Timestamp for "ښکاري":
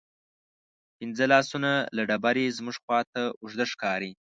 3.71-4.11